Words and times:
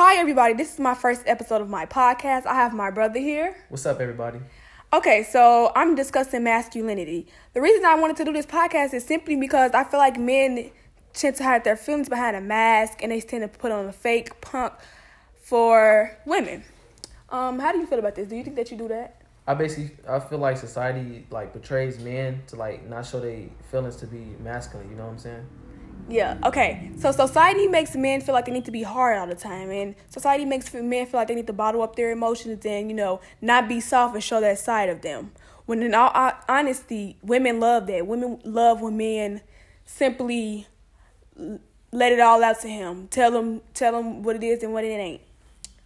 Hi, 0.00 0.14
everybody. 0.14 0.54
This 0.54 0.74
is 0.74 0.78
my 0.78 0.94
first 0.94 1.24
episode 1.26 1.60
of 1.60 1.68
my 1.68 1.84
podcast. 1.84 2.46
I 2.46 2.54
have 2.54 2.72
my 2.72 2.88
brother 2.88 3.18
here. 3.18 3.56
What's 3.68 3.84
up, 3.84 3.98
everybody? 3.98 4.38
Okay, 4.92 5.24
so 5.24 5.72
I'm 5.74 5.96
discussing 5.96 6.44
masculinity. 6.44 7.26
The 7.52 7.60
reason 7.60 7.84
I 7.84 7.96
wanted 7.96 8.16
to 8.18 8.24
do 8.24 8.32
this 8.32 8.46
podcast 8.46 8.94
is 8.94 9.04
simply 9.04 9.34
because 9.34 9.72
I 9.72 9.82
feel 9.82 9.98
like 9.98 10.16
men 10.16 10.70
tend 11.14 11.34
to 11.38 11.42
hide 11.42 11.64
their 11.64 11.74
feelings 11.74 12.08
behind 12.08 12.36
a 12.36 12.40
mask 12.40 13.02
and 13.02 13.10
they 13.10 13.20
tend 13.20 13.42
to 13.42 13.48
put 13.48 13.72
on 13.72 13.86
a 13.86 13.92
fake 13.92 14.40
punk 14.40 14.74
for 15.34 16.16
women. 16.24 16.62
Um, 17.30 17.58
how 17.58 17.72
do 17.72 17.78
you 17.78 17.86
feel 17.86 17.98
about 17.98 18.14
this? 18.14 18.28
Do 18.28 18.36
you 18.36 18.44
think 18.44 18.54
that 18.54 18.70
you 18.70 18.76
do 18.76 18.86
that? 18.86 19.20
I 19.48 19.54
basically 19.54 19.96
I 20.08 20.20
feel 20.20 20.38
like 20.38 20.58
society 20.58 21.26
like 21.32 21.52
portrays 21.52 21.98
men 21.98 22.42
to 22.46 22.54
like 22.54 22.88
not 22.88 23.04
show 23.04 23.18
their 23.18 23.48
feelings 23.72 23.96
to 23.96 24.06
be 24.06 24.36
masculine. 24.44 24.88
You 24.90 24.94
know 24.94 25.06
what 25.06 25.14
I'm 25.14 25.18
saying? 25.18 25.46
Yeah. 26.08 26.38
Okay. 26.44 26.90
So 26.98 27.12
society 27.12 27.66
makes 27.66 27.94
men 27.94 28.20
feel 28.20 28.34
like 28.34 28.46
they 28.46 28.52
need 28.52 28.64
to 28.64 28.70
be 28.70 28.82
hard 28.82 29.18
all 29.18 29.26
the 29.26 29.34
time, 29.34 29.70
and 29.70 29.94
society 30.08 30.44
makes 30.44 30.72
men 30.72 31.06
feel 31.06 31.20
like 31.20 31.28
they 31.28 31.34
need 31.34 31.46
to 31.46 31.52
bottle 31.52 31.82
up 31.82 31.96
their 31.96 32.10
emotions 32.10 32.64
and 32.64 32.90
you 32.90 32.96
know 32.96 33.20
not 33.42 33.68
be 33.68 33.80
soft 33.80 34.14
and 34.14 34.24
show 34.24 34.40
that 34.40 34.58
side 34.58 34.88
of 34.88 35.02
them. 35.02 35.32
When 35.66 35.82
in 35.82 35.94
all 35.94 36.10
honesty, 36.48 37.18
women 37.22 37.60
love 37.60 37.86
that. 37.88 38.06
Women 38.06 38.40
love 38.44 38.80
when 38.80 38.96
men 38.96 39.42
simply 39.84 40.66
let 41.92 42.12
it 42.12 42.20
all 42.20 42.42
out 42.42 42.60
to 42.60 42.68
him. 42.68 43.08
Tell 43.08 43.36
him 43.36 43.60
tell 43.74 43.98
him 43.98 44.22
what 44.22 44.36
it 44.36 44.42
is 44.42 44.62
and 44.62 44.72
what 44.72 44.84
it 44.84 44.88
ain't. 44.88 45.20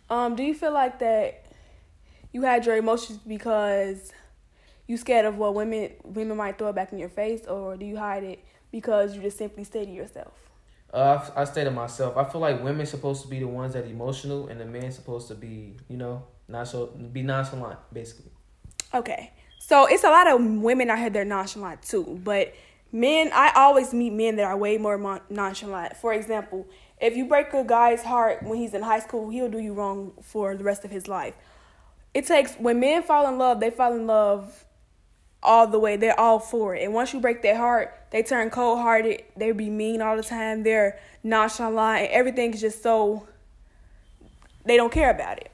Um, 0.09 0.37
do 0.37 0.45
you 0.45 0.55
feel 0.55 0.73
like 0.73 1.01
that 1.01 1.47
you 2.33 2.43
had 2.43 2.65
your 2.65 2.77
emotions 2.77 3.19
because 3.27 4.13
you 4.87 4.97
scared 4.97 5.27
of 5.27 5.37
what 5.37 5.55
women 5.55 5.91
women 6.05 6.37
might 6.37 6.59
throw 6.59 6.73
back 6.73 6.93
in 6.93 6.99
your 6.99 7.09
face, 7.09 7.45
or 7.47 7.77
do 7.77 7.85
you 7.85 7.97
hide 7.97 8.23
it 8.23 8.45
because 8.73 9.15
you 9.15 9.23
just 9.23 9.39
simply 9.39 9.63
stay 9.63 9.85
to 9.85 9.91
yourself? 9.91 10.33
Uh, 10.93 11.25
I, 11.37 11.43
I 11.43 11.45
stay 11.45 11.65
to 11.65 11.71
myself. 11.71 12.17
I 12.17 12.25
feel 12.25 12.41
like 12.41 12.63
women 12.63 12.85
supposed 12.85 13.23
to 13.23 13.29
be 13.29 13.39
the 13.39 13.47
ones 13.47 13.75
that 13.75 13.87
emotional, 13.87 14.49
and 14.49 14.61
the 14.61 14.67
men 14.67 14.91
supposed 14.91 15.29
to 15.29 15.35
be, 15.35 15.77
you 15.89 15.97
know, 15.97 16.25
not 16.49 16.69
so 16.69 16.87
be 16.87 17.23
nonchalant, 17.23 17.79
basically. 17.93 18.33
Okay, 18.93 19.33
so 19.59 19.87
it's 19.87 20.05
a 20.05 20.11
lot 20.11 20.27
of 20.27 20.43
women 20.43 20.91
out 20.91 20.99
here 20.99 21.09
that 21.09 21.19
are 21.19 21.25
nonchalant 21.25 21.83
too, 21.83 22.21
but 22.25 22.53
men. 22.91 23.31
I 23.33 23.53
always 23.55 23.95
meet 23.95 24.13
men 24.13 24.37
that 24.37 24.45
are 24.45 24.57
way 24.57 24.77
more 24.77 24.99
mon- 24.99 25.23
nonchalant. 25.31 25.97
For 25.97 26.13
example, 26.13 26.67
if 27.01 27.17
you 27.17 27.27
break 27.27 27.55
a 27.55 27.65
guy's 27.65 28.03
heart 28.03 28.43
when 28.43 28.59
he's 28.59 28.75
in 28.75 28.83
high 28.83 29.01
school, 29.01 29.31
he'll 29.31 29.49
do 29.49 29.59
you 29.59 29.73
wrong 29.73 30.13
for 30.23 30.55
the 30.57 30.65
rest 30.65 30.85
of 30.85 30.91
his 30.91 31.09
life. 31.09 31.35
It 32.13 32.27
takes 32.27 32.55
when 32.57 32.81
men 32.81 33.03
fall 33.03 33.27
in 33.29 33.39
love, 33.39 33.61
they 33.61 33.71
fall 33.71 33.95
in 33.95 34.07
love 34.07 34.67
all 35.43 35.67
the 35.67 35.79
way. 35.79 35.97
They're 35.97 36.19
all 36.19 36.39
for 36.39 36.75
it. 36.75 36.83
And 36.83 36.95
once 36.95 37.13
you 37.13 37.21
break 37.21 37.43
their 37.43 37.57
heart, 37.57 37.95
they 38.11 38.23
turn 38.23 38.51
cold 38.51 38.79
hearted. 38.79 39.23
They 39.37 39.53
be 39.53 39.71
mean 39.71 40.01
all 40.01 40.17
the 40.17 40.23
time. 40.23 40.63
They're 40.63 40.99
nonchalant. 41.23 42.03
And 42.03 42.13
everything's 42.13 42.61
just 42.61 42.83
so 42.83 43.27
they 44.65 44.77
don't 44.77 44.93
care 44.93 45.11
about 45.11 45.39
it. 45.39 45.51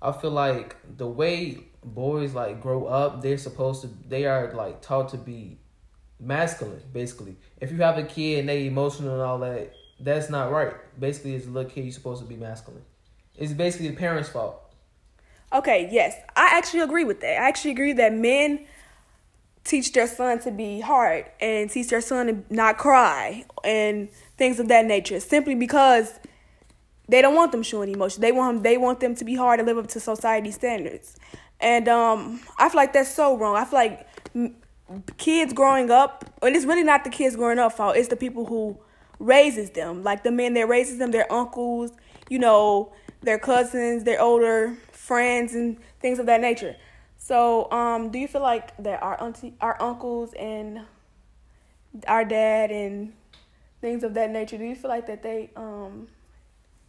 I 0.00 0.12
feel 0.12 0.30
like 0.30 0.76
the 0.96 1.08
way 1.08 1.58
boys 1.84 2.34
like 2.34 2.60
grow 2.60 2.86
up, 2.86 3.22
they're 3.22 3.38
supposed 3.38 3.82
to 3.82 3.90
they 4.08 4.26
are 4.26 4.52
like 4.52 4.80
taught 4.80 5.08
to 5.10 5.16
be 5.16 5.58
masculine, 6.20 6.82
basically. 6.92 7.36
If 7.60 7.72
you 7.72 7.78
have 7.78 7.98
a 7.98 8.04
kid 8.04 8.40
and 8.40 8.48
they 8.48 8.66
emotional 8.66 9.14
and 9.14 9.22
all 9.22 9.38
that, 9.40 9.72
that's 9.98 10.30
not 10.30 10.52
right. 10.52 10.74
Basically 10.98 11.34
as 11.34 11.46
a 11.46 11.50
little 11.50 11.70
kid 11.70 11.84
you're 11.84 11.92
supposed 11.92 12.22
to 12.22 12.28
be 12.28 12.36
masculine. 12.36 12.84
It's 13.36 13.52
basically 13.52 13.88
the 13.88 13.96
parents' 13.96 14.28
fault. 14.28 14.67
Okay, 15.52 15.88
yes. 15.90 16.14
I 16.36 16.50
actually 16.52 16.80
agree 16.80 17.04
with 17.04 17.20
that. 17.20 17.40
I 17.40 17.48
actually 17.48 17.70
agree 17.70 17.94
that 17.94 18.12
men 18.12 18.66
teach 19.64 19.92
their 19.92 20.06
son 20.06 20.38
to 20.40 20.50
be 20.50 20.80
hard 20.80 21.26
and 21.40 21.70
teach 21.70 21.88
their 21.88 22.00
son 22.00 22.26
to 22.26 22.54
not 22.54 22.78
cry 22.78 23.44
and 23.64 24.08
things 24.36 24.58
of 24.58 24.68
that 24.68 24.86
nature 24.86 25.20
simply 25.20 25.54
because 25.54 26.18
they 27.08 27.22
don't 27.22 27.34
want 27.34 27.52
them 27.52 27.62
showing 27.62 27.92
emotion. 27.92 28.20
They 28.20 28.32
want 28.32 28.56
them, 28.56 28.62
they 28.62 28.76
want 28.76 29.00
them 29.00 29.14
to 29.14 29.24
be 29.24 29.34
hard 29.34 29.60
and 29.60 29.66
live 29.66 29.78
up 29.78 29.86
to 29.88 30.00
society 30.00 30.50
standards. 30.50 31.16
And 31.60 31.88
um, 31.88 32.40
I 32.58 32.68
feel 32.68 32.76
like 32.76 32.92
that's 32.92 33.12
so 33.12 33.36
wrong. 33.36 33.56
I 33.56 33.64
feel 33.64 33.78
like 33.78 34.06
kids 35.16 35.52
growing 35.52 35.90
up, 35.90 36.24
and 36.42 36.54
it's 36.54 36.64
really 36.64 36.84
not 36.84 37.04
the 37.04 37.10
kids 37.10 37.36
growing 37.36 37.58
up 37.58 37.72
fault. 37.72 37.96
It's 37.96 38.08
the 38.08 38.16
people 38.16 38.44
who 38.46 38.78
raises 39.18 39.70
them, 39.70 40.02
like 40.04 40.22
the 40.22 40.30
men 40.30 40.54
that 40.54 40.68
raises 40.68 40.98
them, 40.98 41.10
their 41.10 41.30
uncles, 41.32 41.90
you 42.28 42.38
know, 42.38 42.92
their 43.22 43.38
cousins, 43.38 44.04
their 44.04 44.20
older 44.20 44.76
friends, 45.08 45.54
and 45.54 45.78
things 46.00 46.18
of 46.18 46.26
that 46.26 46.40
nature. 46.40 46.76
So, 47.16 47.70
um, 47.72 48.10
do 48.10 48.18
you 48.18 48.28
feel 48.28 48.42
like 48.42 48.76
that 48.82 49.02
our 49.02 49.20
auntie, 49.20 49.54
our 49.60 49.80
uncles, 49.82 50.34
and 50.34 50.82
our 52.06 52.24
dad, 52.24 52.70
and 52.70 53.14
things 53.80 54.04
of 54.04 54.14
that 54.14 54.30
nature? 54.30 54.58
Do 54.58 54.64
you 54.64 54.76
feel 54.76 54.90
like 54.90 55.06
that 55.06 55.22
they 55.22 55.50
um 55.56 56.08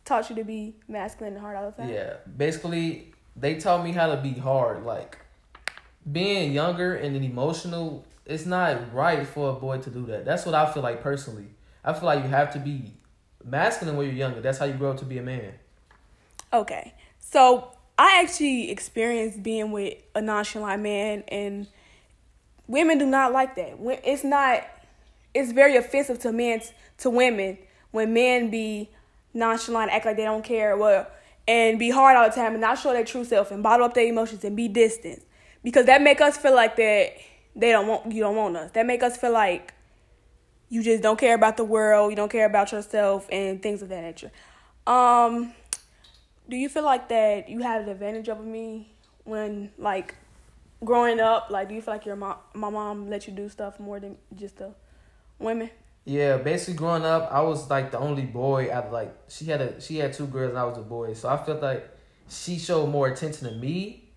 taught 0.04 0.30
you 0.30 0.36
to 0.36 0.44
be 0.44 0.76
masculine 0.88 1.34
and 1.34 1.42
hard 1.42 1.56
all 1.56 1.72
the 1.72 1.78
time? 1.78 1.90
Yeah, 1.90 2.18
basically 2.38 3.14
they 3.36 3.56
taught 3.56 3.84
me 3.84 3.94
how 3.94 4.14
to 4.14 4.22
be 4.22 4.34
hard. 4.34 4.86
Like 4.86 5.18
being 6.12 6.52
younger 6.52 6.96
and 6.96 7.16
emotional, 7.16 8.06
it's 8.26 8.46
not 8.46 8.94
right 8.94 9.26
for 9.26 9.52
a 9.52 9.54
boy 9.54 9.78
to 9.80 9.90
do 9.90 10.06
that. 10.08 10.26
That's 10.26 10.46
what 10.46 10.56
I 10.56 10.72
feel 10.72 10.84
like 10.84 11.02
personally. 11.02 11.48
I 11.86 11.94
feel 11.94 12.04
like 12.04 12.24
you 12.24 12.30
have 12.30 12.52
to 12.54 12.60
be 12.60 12.92
masculine 13.44 13.96
when 13.96 14.08
you're 14.08 14.16
younger. 14.16 14.42
That's 14.42 14.58
how 14.58 14.66
you 14.66 14.74
grow 14.74 14.92
up 14.92 14.98
to 14.98 15.06
be 15.06 15.18
a 15.18 15.24
man. 15.24 15.54
Okay, 16.52 16.94
so 17.20 17.72
I 18.00 18.22
actually 18.24 18.72
experienced 18.72 19.44
being 19.44 19.74
with 19.74 19.96
a 20.16 20.22
nonchalant 20.22 20.82
man, 20.82 21.26
and 21.28 21.68
women 22.66 22.98
do 22.98 23.06
not 23.06 23.34
like 23.34 23.56
that. 23.56 23.78
It's 24.06 24.24
not. 24.24 24.64
It's 25.34 25.52
very 25.52 25.76
offensive 25.76 26.18
to 26.20 26.32
men 26.32 26.62
to 27.00 27.10
women 27.10 27.58
when 27.92 28.14
men 28.14 28.50
be 28.50 28.90
nonchalant, 29.34 29.92
act 29.92 30.06
like 30.06 30.16
they 30.16 30.24
don't 30.24 30.46
care, 30.46 30.78
well, 30.78 31.08
and 31.46 31.78
be 31.78 31.90
hard 31.90 32.16
all 32.16 32.30
the 32.30 32.34
time 32.34 32.54
and 32.54 32.62
not 32.62 32.80
show 32.80 32.94
their 32.94 33.04
true 33.04 33.26
self 33.26 33.52
and 33.52 33.62
bottle 33.62 33.86
up 33.86 33.94
their 33.94 34.06
emotions 34.06 34.46
and 34.46 34.56
be 34.56 34.70
distant, 34.70 35.22
because 35.62 35.86
that 35.88 36.02
make 36.02 36.22
us 36.22 36.38
feel 36.38 36.56
like 36.56 36.78
that 36.78 37.12
they 37.54 37.72
don't 37.72 37.86
want 37.86 38.10
you 38.14 38.22
don't 38.22 38.38
want 38.38 38.56
us. 38.56 38.72
That 38.72 38.86
make 38.86 39.04
us 39.04 39.18
feel 39.18 39.34
like 39.34 39.74
you 40.70 40.82
just 40.82 41.04
don't 41.04 41.20
care 41.20 41.36
about 41.36 41.58
the 41.58 41.66
world, 41.66 42.12
you 42.12 42.16
don't 42.16 42.32
care 42.32 42.46
about 42.46 42.72
yourself, 42.72 43.28
and 43.30 43.62
things 43.62 43.82
of 43.82 43.90
that 43.90 44.04
nature. 44.04 44.32
Um, 44.88 45.54
do 46.50 46.58
you 46.58 46.68
feel 46.68 46.84
like 46.84 47.08
that 47.10 47.48
you 47.48 47.60
had 47.60 47.84
an 47.84 47.90
advantage 47.90 48.28
over 48.28 48.44
me 48.44 48.92
when 49.24 49.72
like 49.78 50.16
growing 50.84 51.20
up? 51.20 51.50
Like, 51.50 51.70
do 51.70 51.76
you 51.76 51.82
feel 51.82 51.94
like 51.94 52.06
your 52.06 52.16
mom, 52.16 52.38
my 52.54 52.70
mom 52.70 53.10
let 53.10 53.28
you 53.28 53.34
do 53.34 53.48
stuff 53.50 53.80
more 53.80 54.00
than 54.00 54.18
just 54.36 54.58
the 54.58 54.74
women? 55.38 55.70
Yeah, 56.06 56.38
basically 56.38 56.74
growing 56.74 57.06
up, 57.06 57.30
I 57.32 57.42
was 57.42 57.70
like 57.70 57.92
the 57.92 58.00
only 58.00 58.24
boy 58.24 58.74
out 58.74 58.86
of 58.86 58.92
like 58.92 59.16
she 59.28 59.46
had 59.46 59.62
a 59.62 59.80
she 59.80 59.98
had 59.98 60.14
two 60.14 60.26
girls 60.26 60.50
and 60.50 60.58
I 60.58 60.66
was 60.66 60.78
a 60.78 60.82
boy, 60.82 61.14
so 61.14 61.30
I 61.30 61.38
felt 61.38 61.62
like 61.62 61.88
she 62.28 62.58
showed 62.58 62.88
more 62.88 63.08
attention 63.08 63.48
to 63.48 63.56
me 63.56 64.10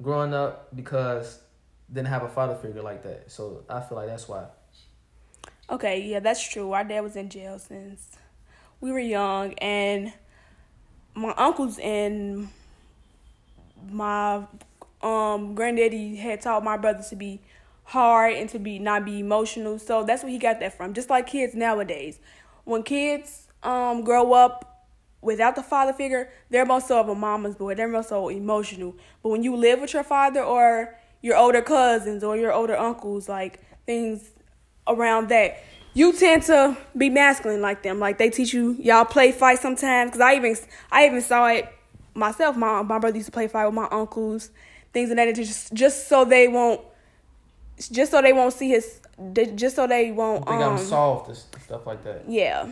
growing 0.00 0.32
up 0.32 0.74
because 0.74 1.40
didn't 1.92 2.08
have 2.08 2.22
a 2.22 2.28
father 2.28 2.54
figure 2.54 2.82
like 2.82 3.02
that. 3.02 3.30
So 3.30 3.64
I 3.68 3.80
feel 3.80 3.98
like 3.98 4.06
that's 4.06 4.28
why. 4.28 4.46
Okay, 5.68 6.02
yeah, 6.02 6.20
that's 6.20 6.46
true. 6.48 6.72
Our 6.72 6.84
dad 6.84 7.00
was 7.00 7.16
in 7.16 7.28
jail 7.28 7.58
since 7.58 8.16
we 8.80 8.92
were 8.92 9.00
young, 9.00 9.54
and 9.54 10.12
my 11.14 11.34
uncles 11.36 11.78
and 11.78 12.48
my 13.90 14.42
um 15.02 15.54
granddaddy 15.54 16.16
had 16.16 16.40
taught 16.40 16.62
my 16.62 16.76
brothers 16.76 17.08
to 17.08 17.16
be 17.16 17.40
hard 17.84 18.34
and 18.34 18.48
to 18.50 18.58
be 18.58 18.78
not 18.78 19.04
be 19.04 19.20
emotional. 19.20 19.78
So 19.78 20.04
that's 20.04 20.22
where 20.22 20.30
he 20.30 20.38
got 20.38 20.60
that 20.60 20.76
from. 20.76 20.94
Just 20.94 21.10
like 21.10 21.26
kids 21.26 21.54
nowadays. 21.54 22.18
When 22.64 22.82
kids 22.82 23.48
um 23.62 24.04
grow 24.04 24.32
up 24.32 24.88
without 25.22 25.56
the 25.56 25.62
father 25.62 25.92
figure, 25.92 26.30
they're 26.50 26.66
more 26.66 26.80
so 26.80 27.00
of 27.00 27.08
a 27.08 27.14
mama's 27.14 27.56
boy. 27.56 27.74
They're 27.74 27.88
more 27.88 28.02
so 28.02 28.28
emotional. 28.28 28.94
But 29.22 29.30
when 29.30 29.42
you 29.42 29.56
live 29.56 29.80
with 29.80 29.92
your 29.92 30.04
father 30.04 30.42
or 30.42 30.96
your 31.22 31.36
older 31.36 31.62
cousins 31.62 32.24
or 32.24 32.36
your 32.36 32.52
older 32.52 32.76
uncles, 32.76 33.28
like 33.28 33.60
things 33.86 34.30
around 34.86 35.28
that, 35.28 35.62
you 36.00 36.14
tend 36.14 36.42
to 36.44 36.74
be 36.96 37.10
masculine 37.10 37.60
like 37.60 37.82
them. 37.82 38.00
Like 38.00 38.16
they 38.16 38.30
teach 38.30 38.54
you 38.54 38.74
y'all 38.80 39.04
play 39.04 39.32
fight 39.32 39.58
sometimes. 39.58 40.12
Cause 40.12 40.20
I 40.20 40.34
even 40.34 40.56
I 40.90 41.06
even 41.06 41.20
saw 41.20 41.46
it 41.48 41.68
myself. 42.14 42.56
My 42.56 42.80
my 42.80 42.98
brother 42.98 43.16
used 43.16 43.26
to 43.26 43.32
play 43.32 43.48
fight 43.48 43.66
with 43.66 43.74
my 43.74 43.86
uncles, 43.90 44.50
things 44.94 45.10
of 45.10 45.16
that 45.16 45.26
nature, 45.26 45.44
just 45.44 45.74
just 45.74 46.08
so 46.08 46.24
they 46.24 46.48
won't, 46.48 46.80
just 47.92 48.10
so 48.10 48.22
they 48.22 48.32
won't 48.32 48.54
see 48.54 48.70
his, 48.70 49.02
just 49.54 49.76
so 49.76 49.86
they 49.86 50.10
won't. 50.10 50.48
I 50.48 50.52
think 50.52 50.62
um, 50.62 50.72
I'm 50.72 50.78
soft 50.78 51.28
and 51.28 51.36
stuff 51.36 51.86
like 51.86 52.02
that. 52.04 52.24
Yeah. 52.26 52.70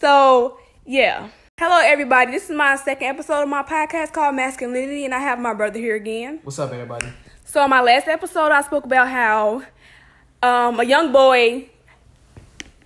So 0.00 0.58
yeah. 0.86 1.28
Hello 1.58 1.78
everybody. 1.84 2.32
This 2.32 2.48
is 2.48 2.56
my 2.56 2.74
second 2.76 3.08
episode 3.08 3.42
of 3.42 3.48
my 3.50 3.62
podcast 3.62 4.14
called 4.14 4.34
Maskulinity, 4.34 5.04
and 5.04 5.14
I 5.14 5.18
have 5.18 5.38
my 5.38 5.52
brother 5.52 5.78
here 5.78 5.96
again. 5.96 6.40
What's 6.42 6.58
up, 6.58 6.72
everybody? 6.72 7.08
So 7.44 7.62
in 7.62 7.68
my 7.68 7.82
last 7.82 8.08
episode, 8.08 8.50
I 8.50 8.62
spoke 8.62 8.86
about 8.86 9.08
how 9.08 9.62
um, 10.42 10.80
a 10.80 10.84
young 10.84 11.12
boy, 11.12 11.68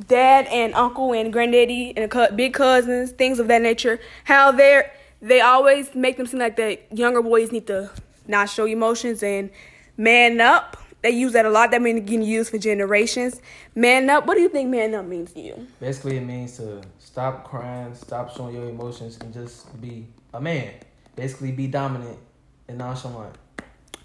dad 0.08 0.46
and 0.46 0.75
uncle 0.75 1.12
and 1.12 1.32
granddaddy 1.32 1.94
and 1.96 2.37
big 2.37 2.54
cousins, 2.54 3.10
things 3.12 3.38
of 3.38 3.48
that 3.48 3.62
nature, 3.62 4.00
how 4.25 4.52
they're 4.52 4.93
they 5.22 5.40
always 5.40 5.94
make 5.94 6.16
them 6.19 6.26
seem 6.26 6.40
like 6.40 6.56
that 6.56 6.87
younger 6.96 7.22
boys 7.22 7.50
need 7.50 7.66
to 7.66 7.90
not 8.26 8.50
show 8.50 8.66
emotions 8.66 9.22
and 9.22 9.50
man 9.96 10.40
up 10.40 10.76
They 11.02 11.12
use 11.12 11.34
that 11.34 11.46
a 11.46 11.50
lot. 11.50 11.70
That 11.70 11.82
means 11.82 12.00
getting 12.00 12.22
used 12.22 12.50
for 12.50 12.58
generations. 12.58 13.40
Man 13.76 14.10
up. 14.10 14.26
What 14.26 14.34
do 14.34 14.40
you 14.40 14.48
think 14.48 14.70
man 14.70 14.93
up 14.93 15.06
means 15.06 15.32
to 15.34 15.40
you? 15.40 15.66
Basically, 15.78 16.16
it 16.16 16.25
means 16.25 16.56
to 16.56 16.82
stop 16.98 17.44
crying, 17.44 17.94
stop 17.94 18.34
showing 18.34 18.56
your 18.56 18.69
emotions, 18.69 19.16
and 19.20 19.32
just 19.32 19.81
be 19.81 20.08
a 20.34 20.40
man. 20.40 20.72
Basically, 21.14 21.52
be 21.52 21.69
dominant 21.69 22.19
and 22.66 22.78
nonchalant. 22.78 23.37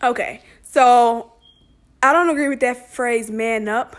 Okay, 0.03 0.41
so 0.61 1.33
I 2.03 2.13
don't 2.13 2.29
agree 2.29 2.49
with 2.49 2.59
that 2.59 2.91
phrase 2.93 3.31
"man 3.31 3.67
up" 3.67 3.95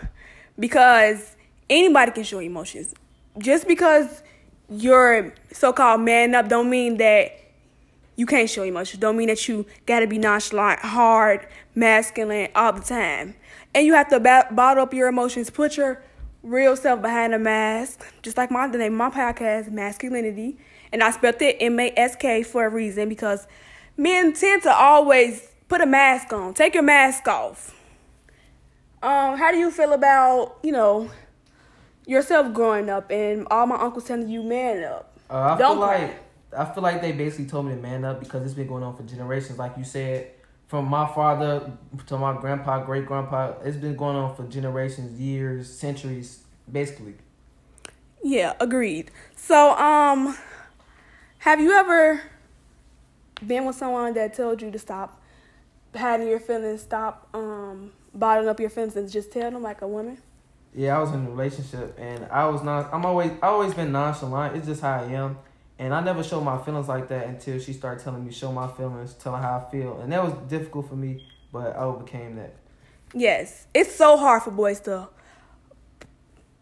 because 0.57 1.35
anybody 1.73 2.11
can 2.11 2.23
show 2.23 2.39
emotions. 2.39 2.93
Just 3.37 3.67
because 3.67 4.23
you're 4.69 5.33
so-called 5.51 6.01
man 6.01 6.35
up, 6.35 6.47
don't 6.47 6.69
mean 6.69 6.97
that 6.97 7.39
you 8.15 8.25
can't 8.25 8.49
show 8.49 8.63
emotions. 8.63 8.99
Don't 8.99 9.17
mean 9.17 9.27
that 9.27 9.47
you 9.47 9.65
gotta 9.85 10.07
be 10.07 10.17
nonchalant, 10.17 10.79
hard, 10.79 11.47
masculine 11.75 12.49
all 12.55 12.73
the 12.73 12.81
time. 12.81 13.35
And 13.73 13.85
you 13.85 13.93
have 13.93 14.07
to 14.09 14.19
bottle 14.19 14.83
up 14.83 14.93
your 14.93 15.07
emotions. 15.07 15.49
Put 15.49 15.77
your 15.77 16.01
real 16.43 16.75
self 16.75 17.01
behind 17.01 17.33
a 17.33 17.39
mask. 17.39 18.05
Just 18.21 18.37
like 18.37 18.51
my 18.51 18.67
the 18.67 18.77
name 18.77 18.95
my 18.95 19.09
podcast, 19.09 19.71
maskulinity, 19.71 20.57
and 20.91 21.01
I 21.03 21.09
spelled 21.09 21.41
it 21.41 21.57
M 21.59 21.79
A 21.79 21.91
S 21.97 22.15
K 22.15 22.43
for 22.43 22.65
a 22.65 22.69
reason 22.69 23.09
because 23.09 23.47
men 23.97 24.33
tend 24.33 24.61
to 24.63 24.71
always 24.71 25.49
put 25.67 25.81
a 25.81 25.87
mask 25.87 26.31
on. 26.33 26.53
Take 26.53 26.75
your 26.75 26.83
mask 26.83 27.27
off. 27.27 27.73
Um, 29.01 29.37
how 29.37 29.51
do 29.51 29.57
you 29.57 29.71
feel 29.71 29.93
about 29.93 30.57
you 30.61 30.71
know 30.71 31.09
yourself 32.05 32.53
growing 32.53 32.89
up 32.89 33.11
and 33.11 33.47
all 33.49 33.65
my 33.65 33.75
uncles 33.75 34.05
telling 34.05 34.27
you 34.27 34.43
man 34.43 34.83
up? 34.83 35.17
Uh, 35.29 35.55
I 35.55 35.57
Don't 35.57 35.77
feel 35.77 35.79
like 35.79 36.23
I 36.57 36.65
feel 36.65 36.83
like 36.83 37.01
they 37.01 37.11
basically 37.11 37.45
told 37.45 37.65
me 37.65 37.75
to 37.75 37.81
man 37.81 38.05
up 38.05 38.19
because 38.19 38.43
it's 38.43 38.53
been 38.53 38.67
going 38.67 38.83
on 38.83 38.95
for 38.95 39.03
generations. 39.03 39.57
Like 39.57 39.77
you 39.77 39.83
said, 39.83 40.31
from 40.67 40.85
my 40.85 41.07
father 41.07 41.71
to 42.07 42.17
my 42.17 42.39
grandpa, 42.39 42.83
great 42.83 43.05
grandpa, 43.05 43.53
it's 43.63 43.77
been 43.77 43.95
going 43.95 44.15
on 44.15 44.35
for 44.35 44.43
generations, 44.43 45.19
years, 45.19 45.71
centuries, 45.71 46.43
basically. 46.71 47.15
Yeah, 48.23 48.53
agreed. 48.59 49.11
So, 49.35 49.77
um, 49.77 50.37
have 51.39 51.59
you 51.59 51.71
ever 51.73 52.21
been 53.45 53.65
with 53.65 53.75
someone 53.75 54.13
that 54.13 54.33
told 54.33 54.61
you 54.61 54.71
to 54.71 54.79
stop 54.79 55.21
hiding 55.95 56.27
your 56.27 56.39
feelings, 56.39 56.81
stop 56.81 57.27
um 57.33 57.91
bottling 58.13 58.47
up 58.47 58.59
your 58.59 58.69
feelings, 58.69 58.95
and 58.95 59.11
just 59.11 59.31
tell 59.31 59.51
them 59.51 59.61
like 59.61 59.81
a 59.81 59.87
woman? 59.87 60.19
Yeah, 60.75 60.97
I 60.97 61.01
was 61.01 61.11
in 61.11 61.25
a 61.25 61.29
relationship 61.29 61.95
and 61.99 62.25
I 62.31 62.47
was 62.47 62.63
not. 62.63 62.93
I'm 62.93 63.05
always 63.05 63.31
I 63.41 63.47
always 63.47 63.73
been 63.73 63.91
nonchalant. 63.91 64.55
It's 64.55 64.65
just 64.65 64.81
how 64.81 65.01
I 65.01 65.03
am, 65.05 65.37
and 65.77 65.93
I 65.93 66.01
never 66.01 66.23
show 66.23 66.41
my 66.41 66.57
feelings 66.57 66.87
like 66.87 67.09
that 67.09 67.27
until 67.27 67.59
she 67.59 67.73
started 67.73 68.03
telling 68.03 68.25
me 68.25 68.31
show 68.31 68.51
my 68.51 68.67
feelings, 68.67 69.13
telling 69.13 69.41
how 69.41 69.65
I 69.65 69.71
feel, 69.71 69.99
and 70.01 70.11
that 70.11 70.23
was 70.23 70.33
difficult 70.49 70.89
for 70.89 70.95
me. 70.95 71.25
But 71.51 71.75
I 71.75 71.81
overcame 71.81 72.35
that. 72.37 72.55
Yes, 73.13 73.67
it's 73.75 73.93
so 73.93 74.17
hard 74.17 74.41
for 74.41 74.49
boys 74.49 74.79
to, 74.81 75.07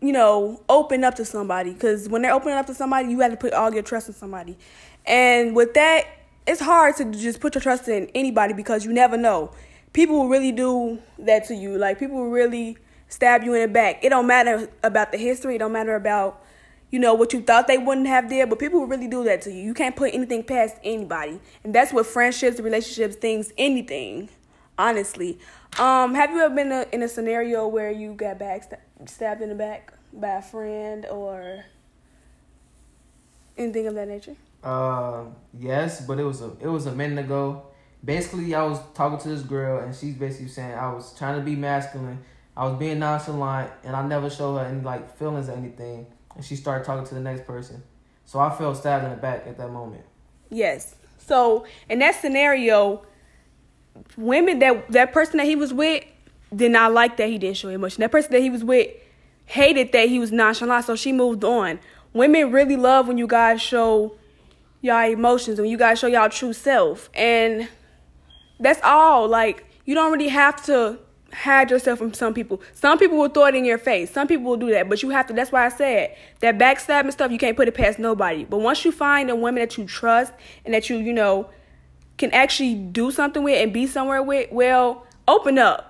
you 0.02 0.12
know, 0.12 0.62
open 0.68 1.06
up 1.06 1.16
to 1.16 1.24
somebody 1.24 1.72
because 1.72 2.10
when 2.10 2.22
they're 2.22 2.34
opening 2.34 2.56
up 2.56 2.66
to 2.66 2.74
somebody, 2.74 3.10
you 3.10 3.22
have 3.22 3.32
to 3.32 3.38
put 3.38 3.54
all 3.54 3.74
your 3.74 3.84
trust 3.84 4.10
in 4.10 4.14
somebody, 4.14 4.58
and 5.06 5.56
with 5.56 5.74
that, 5.76 6.06
it's 6.46 6.60
hard 6.60 6.98
to 6.98 7.06
just 7.06 7.40
put 7.40 7.56
your 7.56 7.62
trust 7.62 7.88
in 7.88 8.12
anybody 8.14 8.54
because 8.54 8.84
you 8.84 8.92
never 8.92 9.16
know. 9.16 9.52
People 9.94 10.20
will 10.20 10.28
really 10.28 10.52
do 10.52 11.00
that 11.20 11.48
to 11.48 11.56
you. 11.56 11.78
Like 11.78 11.98
people 12.00 12.30
really 12.30 12.78
stab 13.12 13.44
you 13.44 13.54
in 13.54 13.62
the 13.62 13.68
back. 13.68 14.04
It 14.04 14.10
don't 14.10 14.26
matter 14.26 14.70
about 14.84 15.12
the 15.12 15.18
history. 15.18 15.56
It 15.56 15.60
don't 15.60 15.74
matter 15.74 15.96
about 15.96 16.44
you 16.90 17.00
know 17.00 17.14
what 17.14 17.32
you 17.32 17.42
thought 17.42 17.68
they 17.68 17.78
wouldn't 17.78 18.08
have 18.08 18.30
did, 18.30 18.50
but 18.50 18.60
people 18.60 18.86
really 18.86 19.08
do 19.08 19.24
that 19.24 19.42
to 19.44 19.52
you. 19.52 19.62
You 19.62 19.74
can't 19.74 19.96
put 19.96 20.14
anything 20.14 20.44
past 20.44 20.76
anybody, 20.84 21.40
and 21.64 21.74
that's 21.74 21.94
what 21.94 22.06
friendships, 22.06 22.60
relationships, 22.60 23.16
things, 23.16 23.54
anything. 23.58 24.30
Honestly, 24.78 25.38
um, 25.80 26.16
have 26.16 26.32
you 26.32 26.40
ever 26.42 26.56
been 26.56 26.72
in 26.92 27.04
a 27.04 27.08
scenario 27.08 27.68
where 27.68 27.92
you 27.92 28.14
got 28.14 28.40
back 28.40 28.82
stabbed 29.06 29.42
in 29.42 29.50
the 29.50 29.56
back 29.56 29.94
by 30.12 30.38
a 30.38 30.42
friend 30.42 31.06
or 31.06 31.66
anything 33.58 33.88
of 33.88 33.96
that 33.96 34.08
nature? 34.08 34.36
Uh, 34.64 35.26
yes, 35.58 36.02
but 36.06 36.20
it 36.20 36.24
was 36.24 36.42
a 36.42 36.52
it 36.60 36.68
was 36.68 36.88
a 36.88 36.92
minute 36.92 37.24
ago. 37.24 37.64
Basically, 38.04 38.54
I 38.56 38.64
was 38.64 38.80
talking 38.94 39.20
to 39.20 39.30
this 39.30 39.44
girl, 39.44 39.80
and 39.84 39.96
she's 39.96 40.16
basically 40.16 40.48
saying 40.48 40.74
I 40.74 40.92
was 40.92 41.14
trying 41.14 41.38
to 41.38 41.46
be 41.46 41.56
masculine. 41.56 42.20
I 42.56 42.68
was 42.68 42.78
being 42.78 43.00
nonchalant, 43.00 43.72
and 43.84 43.96
I 43.96 44.06
never 44.06 44.30
showed 44.30 44.58
her 44.58 44.66
any 44.66 44.82
like 44.82 45.18
feelings 45.18 45.50
or 45.50 45.54
anything. 45.54 46.08
And 46.36 46.44
she 46.44 46.56
started 46.56 46.86
talking 46.86 47.06
to 47.08 47.14
the 47.14 47.22
next 47.22 47.46
person, 47.46 47.84
so 48.26 48.40
I 48.40 48.50
felt 48.56 48.78
stabbed 48.78 49.06
in 49.06 49.12
the 49.12 49.18
back 49.18 49.46
at 49.48 49.58
that 49.58 49.70
moment. 49.70 50.04
Yes. 50.50 50.96
So 51.18 51.66
in 51.90 52.00
that 52.00 52.16
scenario, 52.16 53.04
women 54.18 54.60
that 54.60 54.92
that 54.92 55.14
person 55.14 55.38
that 55.38 55.46
he 55.46 55.56
was 55.56 55.74
with 55.74 56.04
did 56.54 56.72
not 56.72 56.94
like 56.94 57.18
that 57.18 57.30
he 57.30 57.38
didn't 57.38 57.58
show 57.58 57.70
emotion. 57.70 58.02
That 58.02 58.12
person 58.12 58.32
that 58.34 58.42
he 58.42 58.50
was 58.50 58.64
with 58.64 58.90
hated 59.46 59.92
that 59.92 60.10
he 60.10 60.20
was 60.20 60.32
nonchalant, 60.32 60.86
so 60.86 60.96
she 60.96 61.12
moved 61.12 61.44
on. 61.44 61.80
Women 62.14 62.52
really 62.52 62.76
love 62.76 63.08
when 63.08 63.18
you 63.18 63.28
guys 63.28 63.62
show 63.62 64.16
y'all 64.82 65.10
emotions, 65.10 65.60
when 65.60 65.70
you 65.70 65.78
guys 65.78 66.00
show 66.00 66.08
y'all 66.08 66.30
true 66.30 66.54
self. 66.54 67.10
And 67.14 67.68
that's 68.60 68.82
all. 68.84 69.28
Like, 69.28 69.66
you 69.86 69.96
don't 69.96 70.12
really 70.12 70.30
have 70.30 70.64
to 70.66 71.00
hide 71.34 71.72
yourself 71.72 72.00
from 72.00 72.14
some 72.14 72.34
people. 72.34 72.62
Some 72.74 72.98
people 72.98 73.18
will 73.18 73.30
throw 73.30 73.46
it 73.46 73.56
in 73.56 73.66
your 73.66 73.78
face. 73.78 74.12
Some 74.12 74.28
people 74.28 74.46
will 74.46 74.58
do 74.58 74.70
that. 74.72 74.90
But 74.90 75.02
you 75.02 75.10
have 75.10 75.28
to, 75.28 75.34
that's 75.34 75.52
why 75.52 75.66
I 75.66 75.70
said 75.70 76.16
that 76.40 76.58
backstabbing 76.58 77.12
stuff, 77.12 77.32
you 77.32 77.38
can't 77.38 77.58
put 77.58 77.68
it 77.68 77.74
past 77.74 78.00
nobody. 78.00 78.46
But 78.46 78.60
once 78.60 78.84
you 78.86 78.92
find 78.92 79.30
a 79.30 79.36
woman 79.36 79.56
that 79.56 79.78
you 79.78 79.86
trust 79.86 80.34
and 80.66 80.74
that 80.74 80.90
you, 80.90 80.98
you 80.98 81.14
know, 81.14 81.50
can 82.18 82.32
actually 82.32 82.76
do 82.76 83.12
something 83.12 83.44
with 83.44 83.62
and 83.62 83.74
be 83.74 83.88
somewhere 83.88 84.22
with, 84.22 84.52
well, 84.52 85.06
open 85.28 85.58
up. 85.58 85.88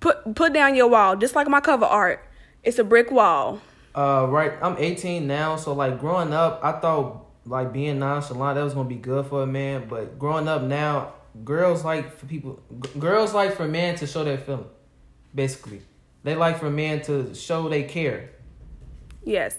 Put 0.00 0.34
put 0.34 0.52
down 0.52 0.74
your 0.74 0.88
wall. 0.88 1.16
Just 1.16 1.36
like 1.36 1.46
my 1.48 1.60
cover 1.60 1.84
art. 1.84 2.24
It's 2.64 2.78
a 2.78 2.84
brick 2.84 3.10
wall. 3.10 3.60
Uh, 3.94 4.26
right. 4.28 4.52
I'm 4.62 4.76
18 4.78 5.26
now, 5.26 5.56
so 5.56 5.72
like 5.74 6.00
growing 6.00 6.32
up, 6.32 6.60
I 6.62 6.72
thought 6.72 7.26
like 7.44 7.72
being 7.72 7.98
nonchalant 7.98 8.56
that 8.56 8.64
was 8.64 8.74
gonna 8.74 8.88
be 8.88 8.96
good 8.96 9.26
for 9.26 9.42
a 9.42 9.46
man. 9.46 9.86
But 9.88 10.18
growing 10.18 10.48
up 10.48 10.62
now, 10.62 11.14
girls 11.44 11.84
like 11.84 12.16
for 12.16 12.26
people, 12.26 12.60
g- 12.82 12.98
girls 12.98 13.34
like 13.34 13.56
for 13.56 13.66
men 13.66 13.96
to 13.96 14.06
show 14.06 14.24
their 14.24 14.38
feeling. 14.38 14.66
Basically, 15.34 15.82
they 16.24 16.34
like 16.34 16.58
for 16.58 16.70
men 16.70 17.02
to 17.02 17.34
show 17.34 17.68
they 17.68 17.84
care. 17.84 18.30
Yes. 19.24 19.56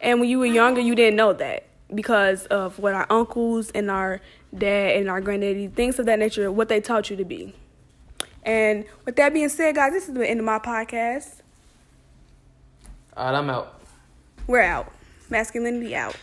And 0.00 0.20
when 0.20 0.28
you 0.28 0.38
were 0.38 0.46
younger, 0.46 0.80
you 0.80 0.94
didn't 0.94 1.16
know 1.16 1.32
that 1.32 1.64
because 1.94 2.46
of 2.46 2.78
what 2.78 2.94
our 2.94 3.06
uncles 3.10 3.70
and 3.70 3.90
our 3.90 4.20
dad 4.56 4.96
and 4.96 5.08
our 5.08 5.20
granddaddy, 5.20 5.68
things 5.68 5.98
of 5.98 6.06
that 6.06 6.18
nature, 6.18 6.50
what 6.52 6.68
they 6.68 6.80
taught 6.80 7.10
you 7.10 7.16
to 7.16 7.24
be. 7.24 7.54
And 8.42 8.84
with 9.04 9.16
that 9.16 9.32
being 9.32 9.48
said, 9.48 9.74
guys, 9.74 9.92
this 9.92 10.08
is 10.08 10.14
the 10.14 10.28
end 10.28 10.40
of 10.40 10.46
my 10.46 10.58
podcast. 10.58 11.40
All 13.16 13.26
right, 13.26 13.38
I'm 13.38 13.48
out. 13.48 13.80
We're 14.46 14.62
out. 14.62 14.92
Maskulinity 15.30 15.94
out. 15.94 16.16